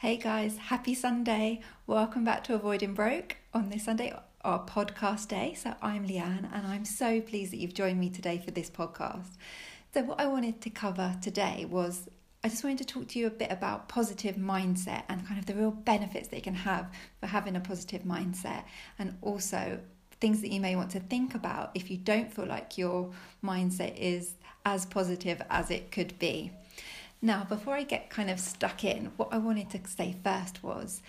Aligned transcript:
Hey 0.00 0.16
guys, 0.16 0.56
happy 0.58 0.94
Sunday. 0.94 1.60
Welcome 1.88 2.22
back 2.22 2.44
to 2.44 2.54
Avoiding 2.54 2.94
Broke 2.94 3.34
on 3.52 3.68
this 3.68 3.86
Sunday, 3.86 4.16
our 4.42 4.64
podcast 4.64 5.26
day. 5.26 5.54
So, 5.54 5.74
I'm 5.82 6.06
Leanne 6.06 6.48
and 6.54 6.68
I'm 6.68 6.84
so 6.84 7.20
pleased 7.20 7.52
that 7.52 7.56
you've 7.56 7.74
joined 7.74 7.98
me 7.98 8.08
today 8.08 8.38
for 8.38 8.52
this 8.52 8.70
podcast. 8.70 9.30
So, 9.92 10.04
what 10.04 10.20
I 10.20 10.28
wanted 10.28 10.60
to 10.60 10.70
cover 10.70 11.16
today 11.20 11.66
was 11.68 12.08
I 12.44 12.48
just 12.48 12.62
wanted 12.62 12.78
to 12.78 12.84
talk 12.84 13.08
to 13.08 13.18
you 13.18 13.26
a 13.26 13.30
bit 13.30 13.50
about 13.50 13.88
positive 13.88 14.36
mindset 14.36 15.02
and 15.08 15.26
kind 15.26 15.40
of 15.40 15.46
the 15.46 15.54
real 15.54 15.72
benefits 15.72 16.28
that 16.28 16.36
you 16.36 16.42
can 16.42 16.54
have 16.54 16.92
for 17.18 17.26
having 17.26 17.56
a 17.56 17.60
positive 17.60 18.02
mindset 18.02 18.62
and 19.00 19.18
also 19.20 19.80
things 20.20 20.42
that 20.42 20.52
you 20.52 20.60
may 20.60 20.76
want 20.76 20.92
to 20.92 21.00
think 21.00 21.34
about 21.34 21.72
if 21.74 21.90
you 21.90 21.96
don't 21.96 22.32
feel 22.32 22.46
like 22.46 22.78
your 22.78 23.10
mindset 23.42 23.96
is 23.98 24.34
as 24.64 24.86
positive 24.86 25.42
as 25.50 25.72
it 25.72 25.90
could 25.90 26.16
be. 26.20 26.52
Now, 27.20 27.44
before 27.44 27.74
I 27.74 27.82
get 27.82 28.10
kind 28.10 28.30
of 28.30 28.38
stuck 28.38 28.84
in, 28.84 29.10
what 29.16 29.28
I 29.32 29.38
wanted 29.38 29.70
to 29.70 29.80
say 29.88 30.14
first 30.22 30.62
was 30.62 31.02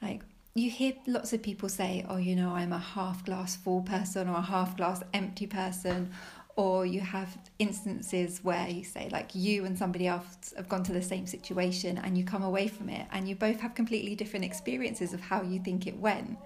like, 0.00 0.22
you 0.54 0.70
hear 0.70 0.94
lots 1.06 1.32
of 1.32 1.42
people 1.42 1.68
say, 1.68 2.04
oh, 2.08 2.16
you 2.16 2.36
know, 2.36 2.50
I'm 2.54 2.72
a 2.72 2.78
half 2.78 3.24
glass 3.24 3.56
full 3.56 3.82
person 3.82 4.28
or 4.28 4.36
a 4.36 4.42
half 4.42 4.76
glass 4.76 5.02
empty 5.12 5.46
person. 5.46 6.10
Or 6.54 6.84
you 6.84 7.00
have 7.00 7.38
instances 7.58 8.40
where 8.42 8.68
you 8.68 8.84
say, 8.84 9.08
like, 9.10 9.34
you 9.34 9.64
and 9.64 9.78
somebody 9.78 10.06
else 10.06 10.52
have 10.54 10.68
gone 10.68 10.82
to 10.84 10.92
the 10.92 11.00
same 11.00 11.26
situation 11.26 11.96
and 11.96 12.18
you 12.18 12.24
come 12.24 12.42
away 12.42 12.68
from 12.68 12.90
it 12.90 13.06
and 13.10 13.26
you 13.26 13.34
both 13.34 13.60
have 13.60 13.74
completely 13.74 14.14
different 14.14 14.44
experiences 14.44 15.14
of 15.14 15.20
how 15.20 15.40
you 15.40 15.58
think 15.60 15.86
it 15.86 15.96
went. 15.96 16.36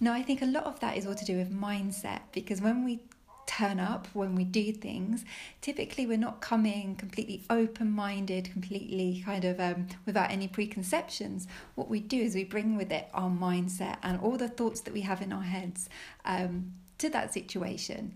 Now, 0.00 0.12
I 0.12 0.22
think 0.22 0.42
a 0.42 0.46
lot 0.46 0.64
of 0.64 0.80
that 0.80 0.96
is 0.96 1.06
all 1.06 1.14
to 1.14 1.24
do 1.24 1.36
with 1.36 1.52
mindset 1.52 2.22
because 2.32 2.60
when 2.60 2.84
we 2.84 2.98
turn 3.46 3.78
up 3.78 4.08
when 4.12 4.34
we 4.34 4.44
do 4.44 4.72
things, 4.72 5.24
typically 5.60 6.06
we're 6.06 6.16
not 6.16 6.40
coming 6.40 6.96
completely 6.96 7.42
open 7.50 7.90
minded, 7.90 8.50
completely 8.50 9.22
kind 9.24 9.44
of 9.44 9.60
um, 9.60 9.86
without 10.06 10.30
any 10.30 10.48
preconceptions. 10.48 11.46
What 11.74 11.88
we 11.88 12.00
do 12.00 12.18
is 12.18 12.34
we 12.34 12.44
bring 12.44 12.76
with 12.76 12.90
it 12.92 13.08
our 13.14 13.30
mindset 13.30 13.98
and 14.02 14.20
all 14.20 14.36
the 14.36 14.48
thoughts 14.48 14.80
that 14.82 14.94
we 14.94 15.02
have 15.02 15.22
in 15.22 15.32
our 15.32 15.42
heads 15.42 15.88
um, 16.24 16.72
to 16.98 17.08
that 17.10 17.32
situation. 17.32 18.14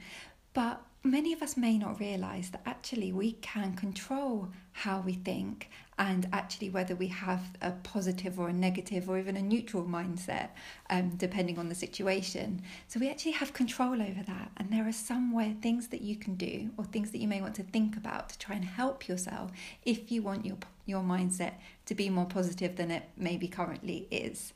But 0.55 0.83
many 1.05 1.33
of 1.33 1.43
us 1.43 1.57
may 1.57 1.79
not 1.79 2.01
realize 2.01 2.51
that 2.51 2.63
actually 2.67 3.13
we 3.13 3.33
can 3.33 3.75
control 3.75 4.49
how 4.73 5.01
we 5.01 5.15
think 5.15 5.71
and 5.99 6.29
actually 6.33 6.71
whether 6.71 6.95
we 6.95 7.09
have 7.09 7.43
a 7.61 7.73
positive 7.73 8.39
or 8.39 8.49
a 8.49 8.53
negative 8.53 9.09
or 9.09 9.19
even 9.19 9.37
a 9.37 9.43
neutral 9.43 9.85
mindset, 9.85 10.51
um, 10.91 11.11
depending 11.17 11.59
on 11.59 11.69
the 11.69 11.75
situation. 11.75 12.63
So 12.87 13.01
we 13.01 13.11
actually 13.11 13.33
have 13.33 13.53
control 13.53 14.01
over 14.01 14.23
that, 14.27 14.53
and 14.57 14.73
there 14.73 14.87
are 14.87 14.93
some 14.93 15.35
things 15.61 15.89
that 15.89 16.03
you 16.03 16.17
can 16.17 16.37
do 16.37 16.71
or 16.77 16.85
things 16.85 17.11
that 17.11 17.19
you 17.19 17.27
may 17.27 17.41
want 17.41 17.57
to 17.57 17.65
think 17.65 17.97
about 17.97 18.29
to 18.31 18.39
try 18.39 18.55
and 18.55 18.65
help 18.65 19.09
yourself 19.09 19.51
if 19.85 20.12
you 20.12 20.23
want 20.23 20.47
your 20.47 20.57
your 20.87 21.03
mindset 21.03 21.53
to 21.85 21.95
be 21.95 22.09
more 22.09 22.25
positive 22.25 22.77
than 22.77 22.91
it 22.91 23.03
maybe 23.17 23.47
currently 23.47 24.09
is. 24.11 24.55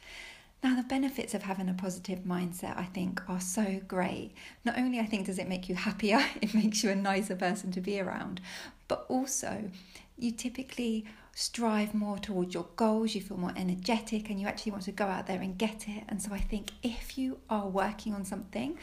Now, 0.63 0.77
the 0.77 0.85
benefits 0.85 1.35
of 1.35 1.43
having 1.43 1.69
a 1.69 1.75
positive 1.75 2.21
mindset, 2.21 2.79
I 2.79 2.85
think, 2.85 3.21
are 3.29 3.41
so 3.41 3.81
great. 3.89 4.33
Not 4.65 4.79
only, 4.79 5.01
I 5.01 5.07
think, 5.07 5.27
does 5.27 5.41
it 5.41 5.49
make 5.49 5.69
you 5.69 5.75
happier, 5.75 6.25
it 6.41 6.55
makes 6.55 6.85
you 6.85 6.91
a 6.91 6.95
nicer 6.95 7.35
person 7.35 7.73
to 7.73 7.81
be 7.81 8.01
around, 8.01 8.41
but 8.87 9.05
also 9.09 9.71
you 10.17 10.31
typically 10.31 11.05
strive 11.35 11.95
more 11.95 12.19
towards 12.19 12.55
your 12.55 12.67
goals, 12.77 13.15
you 13.15 13.21
feel 13.21 13.39
more 13.39 13.55
energetic, 13.57 14.31
and 14.31 14.41
you 14.41 14.47
actually 14.47 14.71
want 14.71 14.85
to 14.85 14.93
go 14.93 15.07
out 15.07 15.27
there 15.27 15.41
and 15.41 15.59
get 15.59 15.89
it. 15.89 16.05
And 16.09 16.23
so 16.23 16.33
I 16.33 16.39
think 16.39 16.71
if 16.85 17.19
you 17.19 17.39
are 17.51 17.67
working 17.67 18.15
on 18.15 18.25
something, 18.25 18.79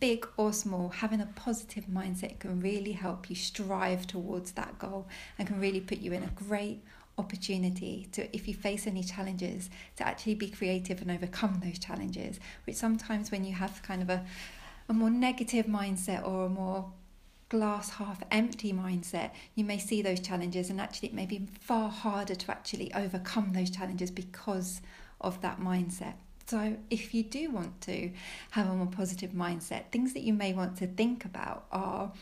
big 0.00 0.26
or 0.36 0.52
small, 0.52 0.88
having 0.88 1.20
a 1.20 1.26
positive 1.26 1.84
mindset 1.84 2.40
can 2.40 2.60
really 2.60 2.92
help 2.92 3.30
you 3.30 3.36
strive 3.36 4.06
towards 4.06 4.52
that 4.52 4.80
goal 4.80 5.06
and 5.38 5.46
can 5.46 5.60
really 5.60 5.80
put 5.80 5.98
you 5.98 6.12
in 6.12 6.24
a 6.24 6.30
great 6.34 6.82
opportunity 7.20 8.08
to 8.12 8.20
if 8.34 8.48
you 8.48 8.54
face 8.54 8.86
any 8.86 9.02
challenges 9.02 9.70
to 9.96 10.06
actually 10.06 10.34
be 10.34 10.48
creative 10.48 11.00
and 11.02 11.10
overcome 11.10 11.60
those 11.64 11.78
challenges 11.78 12.40
which 12.66 12.76
sometimes 12.76 13.30
when 13.30 13.44
you 13.44 13.54
have 13.54 13.82
kind 13.82 14.02
of 14.02 14.10
a 14.10 14.24
a 14.90 14.92
more 14.92 15.10
negative 15.10 15.66
mindset 15.66 16.26
or 16.26 16.46
a 16.46 16.48
more 16.48 16.92
glass 17.50 17.90
half 17.90 18.22
empty 18.30 18.72
mindset, 18.72 19.30
you 19.54 19.64
may 19.64 19.78
see 19.78 20.02
those 20.02 20.20
challenges, 20.20 20.70
and 20.70 20.80
actually, 20.80 21.08
it 21.08 21.14
may 21.14 21.26
be 21.26 21.46
far 21.60 21.90
harder 21.90 22.34
to 22.34 22.50
actually 22.50 22.92
overcome 22.94 23.52
those 23.52 23.70
challenges 23.70 24.10
because 24.10 24.80
of 25.20 25.40
that 25.42 25.60
mindset. 25.60 26.14
So, 26.46 26.76
if 26.88 27.14
you 27.14 27.22
do 27.22 27.50
want 27.50 27.80
to 27.82 28.10
have 28.52 28.68
a 28.68 28.74
more 28.74 28.86
positive 28.86 29.30
mindset, 29.30 29.90
things 29.92 30.12
that 30.14 30.22
you 30.22 30.32
may 30.32 30.52
want 30.52 30.76
to 30.78 30.86
think 30.86 31.24
about 31.24 31.66
are 31.70 32.12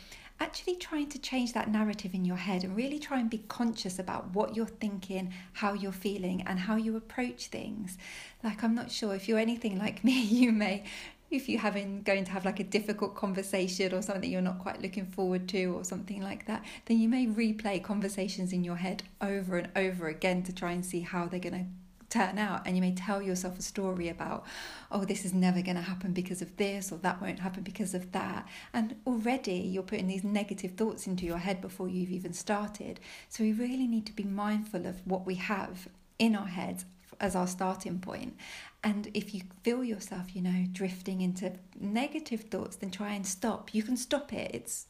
actually 0.40 0.76
trying 0.76 1.08
to 1.08 1.18
change 1.18 1.52
that 1.52 1.70
narrative 1.70 2.14
in 2.14 2.24
your 2.24 2.36
head 2.36 2.64
and 2.64 2.76
really 2.76 2.98
try 2.98 3.18
and 3.18 3.28
be 3.28 3.44
conscious 3.48 3.98
about 3.98 4.34
what 4.34 4.54
you're 4.56 4.66
thinking, 4.66 5.32
how 5.54 5.72
you're 5.72 5.92
feeling, 5.92 6.42
and 6.42 6.60
how 6.60 6.76
you 6.76 6.96
approach 6.96 7.46
things. 7.46 7.98
Like, 8.42 8.62
I'm 8.62 8.74
not 8.74 8.90
sure 8.90 9.14
if 9.14 9.28
you're 9.28 9.38
anything 9.38 9.78
like 9.78 10.04
me, 10.08 10.22
you 10.22 10.52
may 10.52 10.84
if 11.30 11.46
you're 11.46 11.60
having 11.60 12.02
going 12.02 12.24
to 12.24 12.30
have 12.30 12.46
like 12.46 12.58
a 12.58 12.64
difficult 12.64 13.14
conversation 13.14 13.92
or 13.92 14.00
something 14.00 14.30
you're 14.30 14.40
not 14.40 14.58
quite 14.58 14.80
looking 14.80 15.04
forward 15.04 15.46
to 15.46 15.66
or 15.66 15.84
something 15.84 16.22
like 16.22 16.46
that 16.46 16.64
then 16.86 16.98
you 16.98 17.06
may 17.06 17.26
replay 17.26 17.82
conversations 17.82 18.50
in 18.50 18.64
your 18.64 18.76
head 18.76 19.02
over 19.20 19.58
and 19.58 19.68
over 19.76 20.08
again 20.08 20.42
to 20.42 20.54
try 20.54 20.72
and 20.72 20.86
see 20.86 21.00
how 21.00 21.26
they're 21.26 21.38
going 21.38 21.52
to 21.52 21.66
turn 22.10 22.38
out 22.38 22.62
and 22.66 22.76
you 22.76 22.80
may 22.80 22.94
tell 22.94 23.20
yourself 23.20 23.58
a 23.58 23.62
story 23.62 24.08
about 24.08 24.44
oh 24.90 25.04
this 25.04 25.24
is 25.24 25.34
never 25.34 25.60
going 25.62 25.76
to 25.76 25.82
happen 25.82 26.12
because 26.12 26.40
of 26.40 26.56
this 26.56 26.90
or 26.90 26.98
that 26.98 27.20
won't 27.20 27.40
happen 27.40 27.62
because 27.62 27.94
of 27.94 28.12
that 28.12 28.46
and 28.72 28.96
already 29.06 29.52
you're 29.52 29.82
putting 29.82 30.06
these 30.06 30.24
negative 30.24 30.72
thoughts 30.72 31.06
into 31.06 31.26
your 31.26 31.38
head 31.38 31.60
before 31.60 31.88
you've 31.88 32.10
even 32.10 32.32
started 32.32 32.98
so 33.28 33.44
we 33.44 33.52
really 33.52 33.86
need 33.86 34.06
to 34.06 34.12
be 34.12 34.24
mindful 34.24 34.86
of 34.86 35.06
what 35.06 35.26
we 35.26 35.34
have 35.34 35.88
in 36.18 36.34
our 36.34 36.46
heads 36.46 36.84
as 37.20 37.34
our 37.34 37.46
starting 37.46 37.98
point. 37.98 38.36
And 38.82 39.10
if 39.14 39.34
you 39.34 39.42
feel 39.62 39.82
yourself, 39.82 40.34
you 40.34 40.42
know, 40.42 40.66
drifting 40.72 41.20
into 41.20 41.52
negative 41.78 42.42
thoughts, 42.42 42.76
then 42.76 42.90
try 42.90 43.12
and 43.12 43.26
stop. 43.26 43.74
You 43.74 43.82
can 43.82 43.96
stop 43.96 44.32
it. 44.32 44.50
It's 44.54 44.86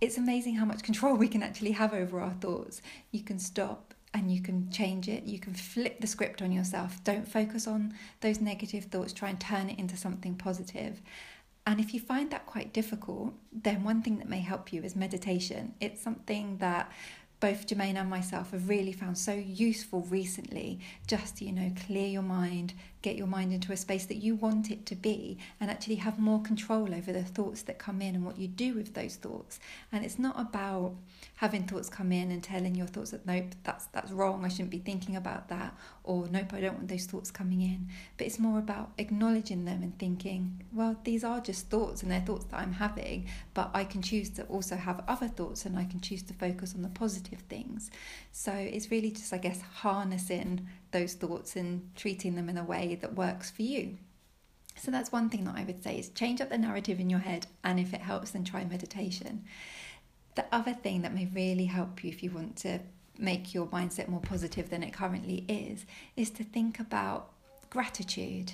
it's 0.00 0.18
amazing 0.18 0.56
how 0.56 0.64
much 0.64 0.82
control 0.82 1.14
we 1.14 1.28
can 1.28 1.42
actually 1.42 1.72
have 1.72 1.94
over 1.94 2.20
our 2.20 2.32
thoughts. 2.32 2.82
You 3.12 3.22
can 3.22 3.38
stop 3.38 3.94
and 4.14 4.30
you 4.30 4.42
can 4.42 4.70
change 4.70 5.08
it. 5.08 5.24
You 5.24 5.38
can 5.38 5.54
flip 5.54 6.00
the 6.00 6.06
script 6.06 6.42
on 6.42 6.52
yourself. 6.52 7.02
Don't 7.04 7.26
focus 7.26 7.66
on 7.66 7.94
those 8.20 8.40
negative 8.40 8.84
thoughts. 8.84 9.12
Try 9.12 9.30
and 9.30 9.40
turn 9.40 9.70
it 9.70 9.78
into 9.78 9.96
something 9.96 10.34
positive. 10.34 11.00
And 11.66 11.78
if 11.78 11.94
you 11.94 12.00
find 12.00 12.30
that 12.30 12.44
quite 12.46 12.72
difficult, 12.72 13.34
then 13.52 13.84
one 13.84 14.02
thing 14.02 14.18
that 14.18 14.28
may 14.28 14.40
help 14.40 14.72
you 14.72 14.82
is 14.82 14.96
meditation. 14.96 15.74
It's 15.80 16.02
something 16.02 16.58
that 16.58 16.90
both 17.42 17.66
Jermaine 17.66 17.96
and 17.96 18.08
myself 18.08 18.52
have 18.52 18.68
really 18.68 18.92
found 18.92 19.18
so 19.18 19.32
useful 19.34 20.02
recently 20.02 20.78
just 21.08 21.38
to, 21.38 21.44
you 21.44 21.50
know, 21.50 21.72
clear 21.86 22.06
your 22.06 22.22
mind, 22.22 22.72
get 23.02 23.16
your 23.16 23.26
mind 23.26 23.52
into 23.52 23.72
a 23.72 23.76
space 23.76 24.06
that 24.06 24.18
you 24.18 24.36
want 24.36 24.70
it 24.70 24.86
to 24.86 24.94
be, 24.94 25.36
and 25.60 25.68
actually 25.68 25.96
have 25.96 26.20
more 26.20 26.40
control 26.40 26.94
over 26.94 27.12
the 27.12 27.24
thoughts 27.24 27.62
that 27.62 27.80
come 27.80 28.00
in 28.00 28.14
and 28.14 28.24
what 28.24 28.38
you 28.38 28.46
do 28.46 28.74
with 28.74 28.94
those 28.94 29.16
thoughts. 29.16 29.58
And 29.90 30.04
it's 30.04 30.20
not 30.20 30.38
about 30.38 30.94
having 31.34 31.64
thoughts 31.64 31.88
come 31.88 32.12
in 32.12 32.30
and 32.30 32.44
telling 32.44 32.76
your 32.76 32.86
thoughts 32.86 33.10
that 33.10 33.26
nope, 33.26 33.56
that's 33.64 33.86
that's 33.86 34.12
wrong, 34.12 34.44
I 34.44 34.48
shouldn't 34.48 34.70
be 34.70 34.78
thinking 34.78 35.16
about 35.16 35.48
that, 35.48 35.76
or 36.04 36.28
nope, 36.28 36.52
I 36.52 36.60
don't 36.60 36.74
want 36.74 36.88
those 36.88 37.06
thoughts 37.06 37.32
coming 37.32 37.60
in. 37.60 37.88
But 38.18 38.28
it's 38.28 38.38
more 38.38 38.60
about 38.60 38.92
acknowledging 38.98 39.64
them 39.64 39.82
and 39.82 39.98
thinking, 39.98 40.62
well, 40.72 40.96
these 41.02 41.24
are 41.24 41.40
just 41.40 41.70
thoughts 41.70 42.04
and 42.04 42.12
they're 42.12 42.20
thoughts 42.20 42.44
that 42.46 42.60
I'm 42.60 42.74
having, 42.74 43.26
but 43.52 43.72
I 43.74 43.82
can 43.82 44.00
choose 44.00 44.30
to 44.30 44.44
also 44.44 44.76
have 44.76 45.02
other 45.08 45.26
thoughts 45.26 45.66
and 45.66 45.76
I 45.76 45.86
can 45.86 46.00
choose 46.00 46.22
to 46.22 46.34
focus 46.34 46.74
on 46.76 46.82
the 46.82 46.88
positive 46.88 47.31
things. 47.40 47.90
So 48.30 48.52
it's 48.52 48.90
really 48.90 49.10
just, 49.10 49.32
I 49.32 49.38
guess, 49.38 49.60
harnessing 49.60 50.68
those 50.90 51.14
thoughts 51.14 51.56
and 51.56 51.90
treating 51.96 52.34
them 52.34 52.48
in 52.48 52.58
a 52.58 52.64
way 52.64 52.98
that 53.00 53.14
works 53.14 53.50
for 53.50 53.62
you. 53.62 53.98
So 54.76 54.90
that's 54.90 55.12
one 55.12 55.28
thing 55.28 55.44
that 55.44 55.56
I 55.56 55.64
would 55.64 55.82
say 55.82 55.98
is 55.98 56.08
change 56.10 56.40
up 56.40 56.50
the 56.50 56.58
narrative 56.58 56.98
in 56.98 57.10
your 57.10 57.20
head 57.20 57.46
and 57.62 57.78
if 57.78 57.92
it 57.92 58.00
helps 58.00 58.30
then 58.30 58.44
try 58.44 58.64
meditation. 58.64 59.44
The 60.34 60.46
other 60.50 60.72
thing 60.72 61.02
that 61.02 61.14
may 61.14 61.26
really 61.26 61.66
help 61.66 62.02
you 62.02 62.10
if 62.10 62.22
you 62.22 62.30
want 62.30 62.56
to 62.58 62.80
make 63.18 63.52
your 63.52 63.66
mindset 63.66 64.08
more 64.08 64.20
positive 64.20 64.70
than 64.70 64.82
it 64.82 64.92
currently 64.92 65.44
is 65.48 65.84
is 66.16 66.30
to 66.30 66.44
think 66.44 66.80
about 66.80 67.30
gratitude. 67.70 68.52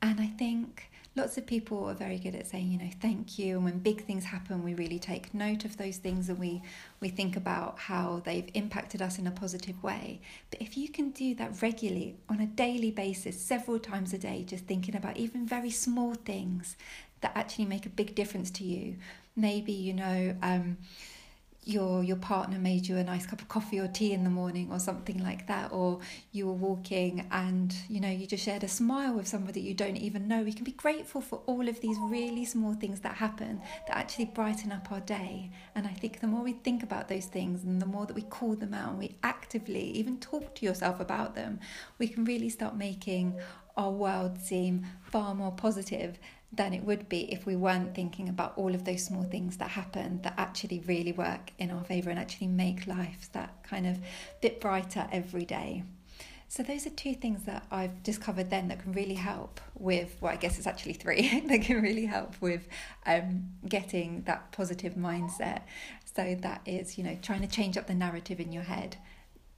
And 0.00 0.20
I 0.20 0.26
think 0.26 0.90
lots 1.14 1.36
of 1.36 1.46
people 1.46 1.84
are 1.84 1.94
very 1.94 2.18
good 2.18 2.34
at 2.34 2.46
saying, 2.46 2.72
you 2.72 2.78
know, 2.78 2.90
thank 3.00 3.38
you. 3.38 3.56
And 3.56 3.64
when 3.64 3.78
big 3.78 4.04
things 4.04 4.24
happen, 4.24 4.62
we 4.62 4.74
really 4.74 4.98
take 4.98 5.34
note 5.34 5.64
of 5.64 5.76
those 5.76 5.98
things 5.98 6.28
and 6.28 6.38
we, 6.38 6.62
we 7.00 7.08
think 7.08 7.36
about 7.36 7.78
how 7.78 8.22
they've 8.24 8.48
impacted 8.54 9.02
us 9.02 9.18
in 9.18 9.26
a 9.26 9.30
positive 9.30 9.82
way. 9.82 10.20
But 10.50 10.62
if 10.62 10.76
you 10.76 10.88
can 10.88 11.10
do 11.10 11.34
that 11.34 11.60
regularly 11.60 12.16
on 12.28 12.40
a 12.40 12.46
daily 12.46 12.90
basis, 12.90 13.40
several 13.40 13.78
times 13.78 14.14
a 14.14 14.18
day, 14.18 14.44
just 14.46 14.64
thinking 14.64 14.96
about 14.96 15.18
even 15.18 15.46
very 15.46 15.70
small 15.70 16.14
things 16.14 16.76
that 17.20 17.32
actually 17.36 17.66
make 17.66 17.84
a 17.84 17.90
big 17.90 18.14
difference 18.14 18.50
to 18.52 18.64
you, 18.64 18.96
maybe, 19.36 19.72
you 19.72 19.92
know, 19.92 20.34
um, 20.42 20.78
your 21.64 22.02
your 22.02 22.16
partner 22.16 22.58
made 22.58 22.88
you 22.88 22.96
a 22.96 23.04
nice 23.04 23.24
cup 23.24 23.40
of 23.40 23.48
coffee 23.48 23.78
or 23.78 23.86
tea 23.86 24.12
in 24.12 24.24
the 24.24 24.30
morning 24.30 24.68
or 24.72 24.80
something 24.80 25.22
like 25.22 25.46
that 25.46 25.70
or 25.70 26.00
you 26.32 26.46
were 26.46 26.52
walking 26.52 27.24
and 27.30 27.74
you 27.88 28.00
know 28.00 28.08
you 28.08 28.26
just 28.26 28.44
shared 28.44 28.64
a 28.64 28.68
smile 28.68 29.14
with 29.14 29.28
somebody 29.28 29.60
you 29.60 29.74
don't 29.74 29.96
even 29.96 30.26
know. 30.26 30.42
We 30.42 30.52
can 30.52 30.64
be 30.64 30.72
grateful 30.72 31.20
for 31.20 31.40
all 31.46 31.68
of 31.68 31.80
these 31.80 31.96
really 32.00 32.44
small 32.44 32.74
things 32.74 33.00
that 33.00 33.14
happen 33.14 33.60
that 33.86 33.96
actually 33.96 34.24
brighten 34.26 34.72
up 34.72 34.90
our 34.90 35.00
day. 35.00 35.50
And 35.74 35.86
i 35.86 35.92
think 35.92 36.20
the 36.20 36.26
more 36.26 36.42
we 36.42 36.52
think 36.52 36.82
about 36.82 37.08
those 37.08 37.26
things 37.26 37.62
and 37.64 37.80
the 37.80 37.86
more 37.86 38.06
that 38.06 38.14
we 38.14 38.22
call 38.22 38.54
them 38.56 38.74
out 38.74 38.90
and 38.90 38.98
we 38.98 39.16
actively 39.22 39.84
even 39.90 40.18
talk 40.18 40.54
to 40.56 40.66
yourself 40.66 41.00
about 41.00 41.34
them 41.34 41.60
we 41.98 42.08
can 42.08 42.24
really 42.24 42.48
start 42.48 42.76
making 42.76 43.38
our 43.76 43.90
world 43.90 44.38
seem 44.38 44.86
far 45.02 45.34
more 45.34 45.52
positive 45.52 46.18
than 46.52 46.74
it 46.74 46.84
would 46.84 47.08
be 47.08 47.32
if 47.32 47.46
we 47.46 47.56
weren't 47.56 47.94
thinking 47.94 48.28
about 48.28 48.52
all 48.56 48.74
of 48.74 48.84
those 48.84 49.04
small 49.04 49.24
things 49.24 49.56
that 49.56 49.70
happen 49.70 50.20
that 50.22 50.34
actually 50.36 50.80
really 50.86 51.12
work 51.12 51.50
in 51.58 51.70
our 51.70 51.82
favour 51.84 52.10
and 52.10 52.18
actually 52.18 52.46
make 52.46 52.86
life 52.86 53.30
that 53.32 53.62
kind 53.62 53.86
of 53.86 53.98
bit 54.42 54.60
brighter 54.60 55.08
every 55.10 55.46
day. 55.46 55.82
So 56.48 56.62
those 56.62 56.86
are 56.86 56.90
two 56.90 57.14
things 57.14 57.44
that 57.44 57.66
I've 57.70 58.02
discovered 58.02 58.50
then 58.50 58.68
that 58.68 58.82
can 58.82 58.92
really 58.92 59.14
help 59.14 59.58
with, 59.74 60.14
well, 60.20 60.34
I 60.34 60.36
guess 60.36 60.58
it's 60.58 60.66
actually 60.66 60.92
three 60.92 61.40
that 61.48 61.62
can 61.62 61.80
really 61.80 62.04
help 62.04 62.34
with 62.42 62.68
um, 63.06 63.48
getting 63.66 64.20
that 64.24 64.52
positive 64.52 64.92
mindset. 64.94 65.62
So 66.14 66.36
that 66.42 66.60
is, 66.66 66.98
you 66.98 67.04
know, 67.04 67.16
trying 67.22 67.40
to 67.40 67.46
change 67.46 67.78
up 67.78 67.86
the 67.86 67.94
narrative 67.94 68.38
in 68.38 68.52
your 68.52 68.64
head, 68.64 68.98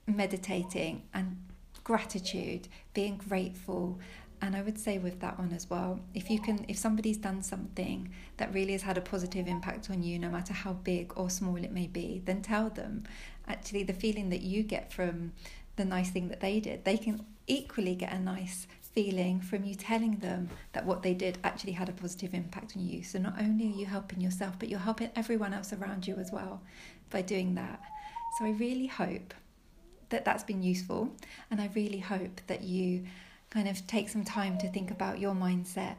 meditating 0.07 1.03
and 1.13 1.39
gratitude, 1.83 2.69
being 2.95 3.17
grateful, 3.17 3.99
and 4.41 4.55
I 4.55 4.63
would 4.63 4.79
say 4.79 4.99
with 4.99 5.21
that 5.21 5.39
one 5.39 5.53
as 5.53 5.69
well, 5.71 6.01
if 6.15 6.31
you 6.31 6.41
can, 6.41 6.65
if 6.69 6.77
somebody's 6.77 7.17
done 7.17 7.43
something 7.43 8.11
that 8.37 8.53
really 8.53 8.73
has 8.73 8.83
had 8.83 8.99
a 8.99 9.01
positive 9.01 9.47
impact 9.47 9.91
on 9.91 10.03
you, 10.03 10.19
no 10.19 10.29
matter 10.29 10.53
how 10.53 10.75
big 10.75 11.13
or 11.17 11.31
small 11.31 11.57
it 11.57 11.73
may 11.73 11.87
be, 11.87 12.23
then 12.25 12.43
tell 12.43 12.71
them. 12.71 13.05
Actually, 13.49 13.83
the 13.83 13.93
feeling 13.93 14.31
that 14.31 14.43
you 14.43 14.63
get 14.63 14.93
from 14.93 15.33
the 15.77 15.85
nice 15.85 16.11
thing 16.11 16.29
that 16.29 16.41
they 16.41 16.61
did, 16.61 16.85
they 16.85 16.97
can 16.97 17.25
equally 17.47 17.95
get 17.95 18.13
a 18.13 18.19
nice 18.19 18.67
feeling 18.81 19.41
from 19.41 19.65
you 19.65 19.75
telling 19.75 20.17
them 20.19 20.49
that 20.73 20.87
what 20.87 21.03
they 21.03 21.15
did 21.15 21.37
actually 21.43 21.73
had 21.73 21.89
a 21.89 21.93
positive 21.93 22.33
impact 22.33 22.77
on 22.77 22.87
you. 22.87 23.03
So 23.03 23.19
not 23.19 23.35
only 23.41 23.67
are 23.67 23.77
you 23.77 23.87
helping 23.87 24.21
yourself, 24.21 24.59
but 24.59 24.69
you're 24.69 24.79
helping 24.79 25.11
everyone 25.17 25.53
else 25.53 25.73
around 25.73 26.07
you 26.07 26.15
as 26.17 26.31
well 26.31 26.63
by 27.11 27.23
doing 27.23 27.55
that. 27.57 27.81
So 28.39 28.45
I 28.45 28.51
really 28.51 28.87
hope 28.87 29.35
that 30.11 30.25
that's 30.25 30.45
been 30.45 30.63
useful, 30.63 31.11
and 31.51 31.61
I 31.61 31.71
really 31.75 31.99
hope 31.99 32.41
that 32.47 32.63
you 32.63 33.05
kind 33.55 33.69
of 33.69 33.87
take 33.87 34.09
some 34.09 34.25
time 34.25 34.59
to 34.59 34.69
think 34.69 34.91
about 34.91 35.21
your 35.21 35.33
mindset 35.33 35.95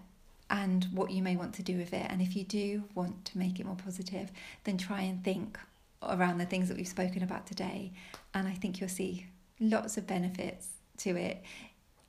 and 0.49 0.85
what 0.91 1.09
you 1.09 1.23
may 1.23 1.37
want 1.37 1.53
to 1.53 1.63
do 1.63 1.77
with 1.77 1.93
it. 1.93 2.05
And 2.09 2.21
if 2.21 2.35
you 2.35 2.43
do 2.43 2.83
want 2.93 3.23
to 3.25 3.37
make 3.37 3.59
it 3.59 3.65
more 3.65 3.77
positive, 3.77 4.29
then 4.65 4.77
try 4.77 5.01
and 5.01 5.23
think 5.23 5.57
around 6.03 6.37
the 6.37 6.45
things 6.45 6.67
that 6.67 6.75
we've 6.75 6.87
spoken 6.87 7.23
about 7.23 7.47
today. 7.47 7.93
And 8.33 8.45
I 8.47 8.53
think 8.53 8.79
you'll 8.79 8.89
see 8.89 9.27
lots 9.59 9.95
of 9.95 10.05
benefits 10.05 10.67
to 10.97 11.15
it. 11.15 11.43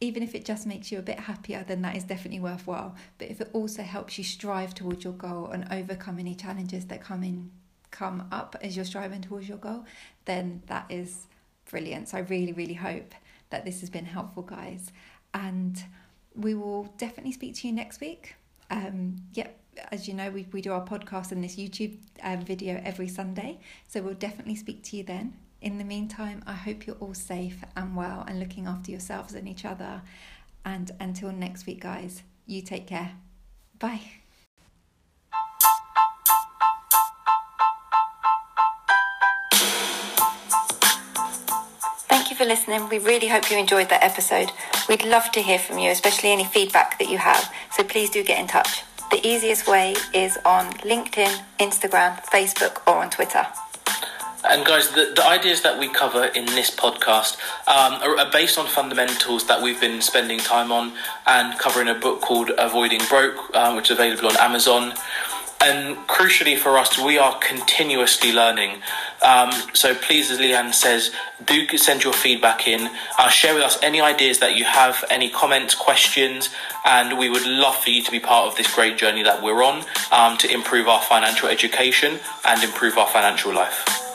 Even 0.00 0.22
if 0.22 0.34
it 0.34 0.44
just 0.44 0.66
makes 0.66 0.90
you 0.90 0.98
a 0.98 1.02
bit 1.02 1.20
happier, 1.20 1.64
then 1.66 1.80
that 1.82 1.96
is 1.96 2.04
definitely 2.04 2.40
worthwhile. 2.40 2.96
But 3.16 3.30
if 3.30 3.40
it 3.40 3.48
also 3.52 3.82
helps 3.82 4.18
you 4.18 4.24
strive 4.24 4.74
towards 4.74 5.04
your 5.04 5.14
goal 5.14 5.46
and 5.46 5.66
overcome 5.70 6.18
any 6.18 6.34
challenges 6.34 6.86
that 6.86 7.00
come 7.00 7.22
in 7.22 7.52
come 7.92 8.28
up 8.30 8.56
as 8.60 8.76
you're 8.76 8.84
striving 8.84 9.22
towards 9.22 9.48
your 9.48 9.56
goal, 9.58 9.84
then 10.26 10.62
that 10.66 10.86
is 10.90 11.28
brilliant. 11.70 12.08
So 12.08 12.18
I 12.18 12.20
really, 12.22 12.52
really 12.52 12.74
hope 12.74 13.14
that 13.48 13.64
this 13.64 13.80
has 13.80 13.88
been 13.88 14.04
helpful, 14.04 14.42
guys 14.42 14.90
and 15.34 15.82
we 16.34 16.54
will 16.54 16.84
definitely 16.98 17.32
speak 17.32 17.54
to 17.56 17.66
you 17.66 17.72
next 17.72 18.00
week. 18.00 18.34
Um, 18.70 19.16
yep, 19.32 19.58
as 19.92 20.08
you 20.08 20.14
know, 20.14 20.30
we, 20.30 20.46
we 20.52 20.60
do 20.60 20.72
our 20.72 20.84
podcast 20.84 21.32
and 21.32 21.42
this 21.42 21.56
YouTube 21.56 21.98
um, 22.22 22.40
video 22.40 22.80
every 22.84 23.08
Sunday, 23.08 23.58
so 23.86 24.00
we'll 24.02 24.14
definitely 24.14 24.56
speak 24.56 24.82
to 24.84 24.96
you 24.96 25.04
then. 25.04 25.34
In 25.62 25.78
the 25.78 25.84
meantime, 25.84 26.42
I 26.46 26.52
hope 26.52 26.86
you're 26.86 26.96
all 26.96 27.14
safe 27.14 27.64
and 27.76 27.96
well 27.96 28.24
and 28.28 28.38
looking 28.38 28.66
after 28.66 28.90
yourselves 28.90 29.34
and 29.34 29.48
each 29.48 29.64
other. 29.64 30.02
And 30.64 30.90
until 31.00 31.32
next 31.32 31.66
week, 31.66 31.80
guys, 31.80 32.22
you 32.46 32.60
take 32.60 32.86
care. 32.86 33.12
Bye. 33.78 34.25
For 42.36 42.44
listening. 42.44 42.88
We 42.90 42.98
really 42.98 43.28
hope 43.28 43.50
you 43.50 43.56
enjoyed 43.56 43.88
that 43.88 44.04
episode. 44.04 44.52
We'd 44.88 45.04
love 45.04 45.32
to 45.32 45.40
hear 45.40 45.58
from 45.58 45.78
you, 45.78 45.90
especially 45.90 46.30
any 46.32 46.44
feedback 46.44 46.98
that 46.98 47.08
you 47.08 47.16
have. 47.16 47.50
So 47.72 47.82
please 47.82 48.10
do 48.10 48.22
get 48.22 48.38
in 48.38 48.46
touch. 48.46 48.82
The 49.10 49.26
easiest 49.26 49.66
way 49.66 49.94
is 50.12 50.38
on 50.44 50.66
LinkedIn, 50.84 51.42
Instagram, 51.58 52.22
Facebook, 52.24 52.86
or 52.86 52.96
on 52.96 53.08
Twitter. 53.08 53.46
And 54.44 54.64
guys, 54.66 54.90
the, 54.90 55.12
the 55.16 55.26
ideas 55.26 55.62
that 55.62 55.78
we 55.78 55.88
cover 55.88 56.26
in 56.26 56.44
this 56.46 56.70
podcast 56.70 57.36
um, 57.66 57.94
are, 58.02 58.18
are, 58.18 58.30
based 58.30 58.58
on 58.58 58.66
fundamentals 58.66 59.46
that 59.46 59.60
we've 59.60 59.80
been 59.80 60.00
spending 60.02 60.38
time 60.38 60.70
on 60.70 60.92
and 61.26 61.58
covering 61.58 61.88
a 61.88 61.94
book 61.94 62.20
called 62.20 62.50
Avoiding 62.58 63.00
Broke, 63.08 63.50
uh, 63.54 63.72
which 63.72 63.90
is 63.90 63.98
available 63.98 64.28
on 64.28 64.36
Amazon. 64.36 64.92
And 65.66 65.96
crucially 66.06 66.56
for 66.56 66.78
us, 66.78 66.96
we 66.96 67.18
are 67.18 67.36
continuously 67.40 68.32
learning. 68.32 68.82
Um, 69.20 69.50
so 69.74 69.96
please, 69.96 70.30
as 70.30 70.38
Leanne 70.38 70.72
says, 70.72 71.10
do 71.44 71.66
send 71.76 72.04
your 72.04 72.12
feedback 72.12 72.68
in. 72.68 72.88
Uh, 73.18 73.28
share 73.28 73.52
with 73.52 73.64
us 73.64 73.76
any 73.82 74.00
ideas 74.00 74.38
that 74.38 74.54
you 74.54 74.62
have, 74.64 75.04
any 75.10 75.28
comments, 75.28 75.74
questions, 75.74 76.50
and 76.84 77.18
we 77.18 77.28
would 77.28 77.44
love 77.44 77.78
for 77.78 77.90
you 77.90 78.00
to 78.04 78.12
be 78.12 78.20
part 78.20 78.46
of 78.46 78.56
this 78.56 78.72
great 78.72 78.96
journey 78.96 79.24
that 79.24 79.42
we're 79.42 79.64
on 79.64 79.84
um, 80.12 80.38
to 80.38 80.48
improve 80.48 80.86
our 80.86 81.02
financial 81.02 81.48
education 81.48 82.20
and 82.44 82.62
improve 82.62 82.96
our 82.96 83.08
financial 83.08 83.52
life. 83.52 84.05